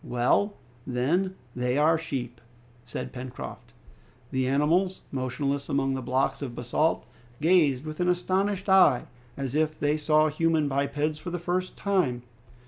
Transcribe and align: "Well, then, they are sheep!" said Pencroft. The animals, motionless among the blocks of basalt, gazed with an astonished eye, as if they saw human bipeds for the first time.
"Well, 0.03 0.55
then, 0.87 1.35
they 1.55 1.77
are 1.77 1.95
sheep!" 1.95 2.41
said 2.85 3.13
Pencroft. 3.13 3.71
The 4.31 4.47
animals, 4.47 5.01
motionless 5.11 5.69
among 5.69 5.93
the 5.93 6.01
blocks 6.01 6.41
of 6.41 6.55
basalt, 6.55 7.05
gazed 7.39 7.85
with 7.85 7.99
an 7.99 8.09
astonished 8.09 8.67
eye, 8.67 9.05
as 9.37 9.53
if 9.53 9.79
they 9.79 9.97
saw 9.97 10.29
human 10.29 10.67
bipeds 10.67 11.19
for 11.19 11.29
the 11.29 11.37
first 11.37 11.77
time. 11.77 12.23